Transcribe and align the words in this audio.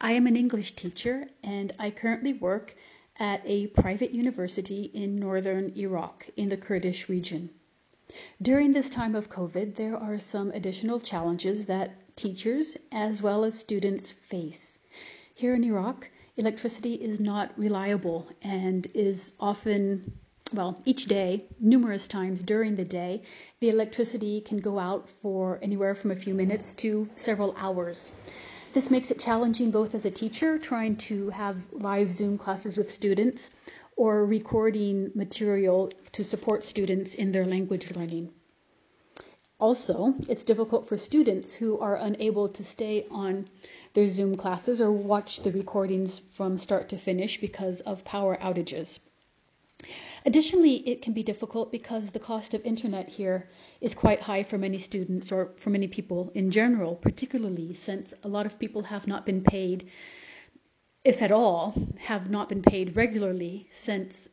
I 0.00 0.12
am 0.12 0.28
an 0.28 0.36
English 0.36 0.76
teacher 0.76 1.28
and 1.42 1.72
I 1.76 1.90
currently 1.90 2.32
work 2.32 2.76
at 3.18 3.42
a 3.44 3.66
private 3.66 4.12
university 4.12 4.84
in 4.84 5.18
northern 5.18 5.72
Iraq 5.76 6.28
in 6.36 6.48
the 6.48 6.56
Kurdish 6.56 7.08
region. 7.08 7.50
During 8.40 8.70
this 8.70 8.88
time 8.88 9.16
of 9.16 9.28
COVID, 9.28 9.74
there 9.74 9.96
are 9.96 10.20
some 10.20 10.52
additional 10.52 11.00
challenges 11.00 11.66
that 11.66 12.14
teachers 12.14 12.76
as 12.92 13.22
well 13.22 13.42
as 13.42 13.58
students 13.58 14.12
face. 14.12 14.78
Here 15.34 15.56
in 15.56 15.64
Iraq, 15.64 16.08
electricity 16.36 16.94
is 16.94 17.18
not 17.18 17.58
reliable 17.58 18.28
and 18.40 18.86
is 18.94 19.32
often 19.40 20.12
well, 20.52 20.80
each 20.84 21.06
day, 21.06 21.44
numerous 21.60 22.06
times 22.06 22.42
during 22.42 22.76
the 22.76 22.84
day, 22.84 23.22
the 23.60 23.68
electricity 23.68 24.40
can 24.40 24.58
go 24.58 24.78
out 24.78 25.08
for 25.08 25.58
anywhere 25.60 25.94
from 25.94 26.10
a 26.10 26.16
few 26.16 26.34
minutes 26.34 26.72
to 26.74 27.08
several 27.16 27.54
hours. 27.58 28.14
This 28.74 28.90
makes 28.90 29.10
it 29.10 29.18
challenging 29.18 29.70
both 29.70 29.94
as 29.94 30.04
a 30.04 30.10
teacher 30.10 30.58
trying 30.58 30.96
to 31.08 31.30
have 31.30 31.72
live 31.72 32.12
Zoom 32.12 32.36
classes 32.36 32.76
with 32.76 32.90
students 32.90 33.50
or 33.96 34.26
recording 34.26 35.10
material 35.14 35.90
to 36.12 36.22
support 36.22 36.64
students 36.64 37.14
in 37.14 37.32
their 37.32 37.46
language 37.46 37.90
learning. 37.96 38.30
Also, 39.58 40.14
it's 40.28 40.44
difficult 40.44 40.86
for 40.86 40.96
students 40.96 41.54
who 41.54 41.78
are 41.78 41.96
unable 41.96 42.50
to 42.50 42.62
stay 42.62 43.06
on 43.10 43.48
their 43.94 44.06
Zoom 44.06 44.36
classes 44.36 44.80
or 44.82 44.92
watch 44.92 45.40
the 45.40 45.50
recordings 45.50 46.18
from 46.18 46.58
start 46.58 46.90
to 46.90 46.98
finish 46.98 47.40
because 47.40 47.80
of 47.80 48.04
power 48.04 48.36
outages. 48.36 49.00
Additionally, 50.26 50.76
it 50.88 51.02
can 51.02 51.12
be 51.12 51.22
difficult 51.22 51.70
because 51.70 52.10
the 52.10 52.18
cost 52.18 52.54
of 52.54 52.64
internet 52.64 53.08
here 53.08 53.48
is 53.80 53.94
quite 53.94 54.20
high 54.20 54.42
for 54.42 54.58
many 54.58 54.78
students 54.78 55.30
or 55.30 55.52
for 55.56 55.70
many 55.70 55.86
people 55.86 56.30
in 56.34 56.50
general, 56.50 56.94
particularly 56.94 57.74
since 57.74 58.14
a 58.24 58.28
lot 58.28 58.46
of 58.46 58.58
people 58.58 58.82
have 58.82 59.06
not 59.06 59.24
been 59.24 59.42
paid, 59.42 59.88
if 61.04 61.22
at 61.22 61.32
all, 61.32 61.74
have 61.98 62.30
not 62.30 62.48
been 62.48 62.62
paid 62.62 62.96
regularly 62.96 63.68
since 63.70 64.28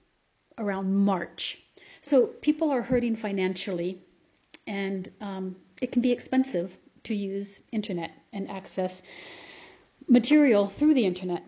around 0.57 0.93
March. 0.93 1.59
So 2.01 2.27
people 2.27 2.71
are 2.71 2.81
hurting 2.81 3.15
financially, 3.15 3.99
and 4.67 5.07
um, 5.21 5.55
it 5.81 5.91
can 5.91 6.01
be 6.01 6.11
expensive 6.11 6.75
to 7.03 7.15
use 7.15 7.61
internet 7.71 8.11
and 8.33 8.49
access 8.49 9.01
material 10.07 10.67
through 10.67 10.93
the 10.93 11.05
internet. 11.05 11.43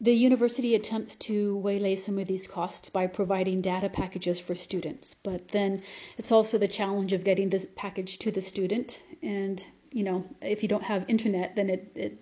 The 0.00 0.12
university 0.12 0.74
attempts 0.74 1.16
to 1.16 1.56
waylay 1.56 1.96
some 1.96 2.18
of 2.18 2.26
these 2.26 2.46
costs 2.46 2.90
by 2.90 3.06
providing 3.06 3.62
data 3.62 3.88
packages 3.88 4.38
for 4.38 4.54
students, 4.54 5.16
but 5.22 5.48
then 5.48 5.82
it's 6.18 6.32
also 6.32 6.58
the 6.58 6.68
challenge 6.68 7.14
of 7.14 7.24
getting 7.24 7.48
this 7.48 7.66
package 7.76 8.18
to 8.18 8.30
the 8.30 8.42
student. 8.42 9.02
And 9.22 9.64
you 9.92 10.04
know, 10.04 10.24
if 10.42 10.62
you 10.62 10.68
don't 10.68 10.82
have 10.82 11.08
internet, 11.08 11.56
then 11.56 11.70
it, 11.70 11.92
it 11.94 12.18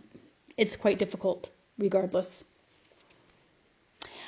it's 0.57 0.77
quite 0.77 1.01
difficult 1.01 1.51
regardless. 1.77 2.45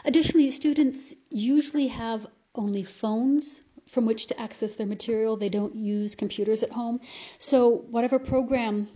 Additionally, 0.04 0.50
students 0.50 1.14
usually 1.30 1.86
have 1.88 2.26
only 2.54 2.82
phones 2.82 3.60
from 3.86 4.06
which 4.06 4.26
to 4.26 4.40
access 4.40 4.74
their 4.74 4.86
material. 4.86 5.36
They 5.36 5.48
don't 5.48 5.76
use 5.76 6.16
computers 6.16 6.64
at 6.64 6.72
home. 6.72 7.00
So, 7.38 7.70
whatever 7.70 8.18
program 8.18 8.88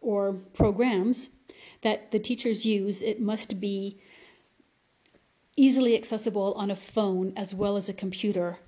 or 0.00 0.34
programs 0.54 1.30
that 1.82 2.10
the 2.10 2.18
teachers 2.18 2.66
use, 2.66 3.02
it 3.02 3.20
must 3.20 3.60
be 3.60 3.98
easily 5.56 5.96
accessible 5.96 6.54
on 6.54 6.70
a 6.70 6.76
phone 6.76 7.32
as 7.36 7.54
well 7.54 7.76
as 7.76 7.88
a 7.88 7.94
computer. 7.94 8.58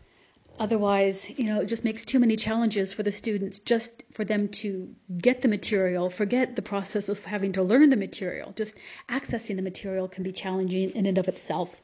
Otherwise, 0.58 1.30
you 1.38 1.44
know, 1.44 1.60
it 1.60 1.66
just 1.66 1.84
makes 1.84 2.04
too 2.04 2.19
many 2.19 2.36
challenges 2.36 2.92
for 2.92 3.02
the 3.02 3.12
students 3.12 3.58
just 3.58 4.02
for 4.12 4.24
them 4.24 4.48
to 4.48 4.94
get 5.16 5.41
the 5.41 5.48
material, 5.48 6.10
forget 6.10 6.56
the 6.56 6.62
process 6.62 7.08
of 7.08 7.24
having 7.24 7.52
to 7.52 7.62
learn 7.62 7.88
the 7.88 7.96
material. 7.96 8.52
Just 8.52 8.77
accessing 9.08 9.56
the 9.56 9.62
material 9.62 10.08
can 10.08 10.22
be 10.22 10.32
challenging 10.32 10.91
in 10.91 11.06
and 11.06 11.19
of 11.19 11.28
itself. 11.28 11.80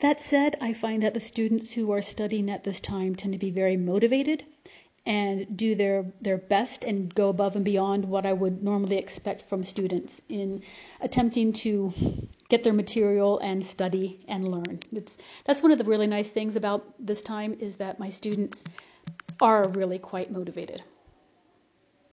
That 0.00 0.20
said, 0.20 0.56
I 0.60 0.72
find 0.72 1.02
that 1.02 1.14
the 1.14 1.20
students 1.20 1.72
who 1.72 1.90
are 1.92 2.02
studying 2.02 2.50
at 2.50 2.62
this 2.62 2.80
time 2.80 3.16
tend 3.16 3.32
to 3.32 3.38
be 3.38 3.50
very 3.50 3.76
motivated 3.76 4.44
and 5.06 5.56
do 5.56 5.76
their, 5.76 6.04
their 6.20 6.36
best 6.36 6.82
and 6.84 7.14
go 7.14 7.28
above 7.28 7.54
and 7.54 7.64
beyond 7.64 8.04
what 8.04 8.26
I 8.26 8.32
would 8.32 8.62
normally 8.62 8.98
expect 8.98 9.42
from 9.42 9.62
students 9.62 10.20
in 10.28 10.62
attempting 11.00 11.52
to 11.54 11.92
get 12.48 12.64
their 12.64 12.72
material 12.72 13.38
and 13.38 13.64
study 13.64 14.24
and 14.26 14.48
learn. 14.48 14.80
It's, 14.92 15.16
that's 15.44 15.62
one 15.62 15.70
of 15.70 15.78
the 15.78 15.84
really 15.84 16.08
nice 16.08 16.28
things 16.28 16.56
about 16.56 16.84
this 16.98 17.22
time 17.22 17.56
is 17.60 17.76
that 17.76 18.00
my 18.00 18.10
students 18.10 18.64
are 19.40 19.68
really 19.68 19.98
quite 19.98 20.30
motivated. 20.30 20.82